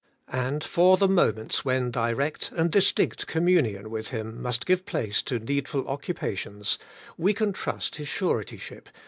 [0.31, 5.37] And for the moments when direct and distinct communion with Him must give place to
[5.37, 6.79] needful occupations,
[7.19, 8.89] we can trust His suretyship.